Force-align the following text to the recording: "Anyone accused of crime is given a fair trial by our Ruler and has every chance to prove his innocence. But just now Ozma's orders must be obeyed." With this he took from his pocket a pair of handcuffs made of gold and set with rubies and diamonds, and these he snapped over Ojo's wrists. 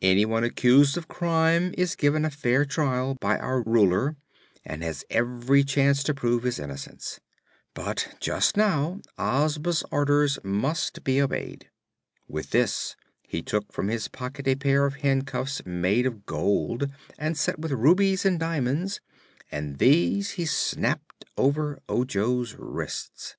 "Anyone 0.00 0.44
accused 0.44 0.96
of 0.96 1.08
crime 1.08 1.74
is 1.76 1.96
given 1.96 2.24
a 2.24 2.30
fair 2.30 2.64
trial 2.64 3.16
by 3.20 3.36
our 3.36 3.62
Ruler 3.64 4.14
and 4.64 4.80
has 4.84 5.04
every 5.10 5.64
chance 5.64 6.04
to 6.04 6.14
prove 6.14 6.44
his 6.44 6.60
innocence. 6.60 7.18
But 7.74 8.14
just 8.20 8.56
now 8.56 9.00
Ozma's 9.18 9.82
orders 9.90 10.38
must 10.44 11.02
be 11.02 11.20
obeyed." 11.20 11.68
With 12.28 12.50
this 12.50 12.94
he 13.26 13.42
took 13.42 13.72
from 13.72 13.88
his 13.88 14.06
pocket 14.06 14.46
a 14.46 14.54
pair 14.54 14.86
of 14.86 14.94
handcuffs 15.02 15.62
made 15.66 16.06
of 16.06 16.26
gold 16.26 16.88
and 17.18 17.36
set 17.36 17.58
with 17.58 17.72
rubies 17.72 18.24
and 18.24 18.38
diamonds, 18.38 19.00
and 19.50 19.78
these 19.78 20.30
he 20.38 20.46
snapped 20.46 21.24
over 21.36 21.80
Ojo's 21.88 22.54
wrists. 22.56 23.34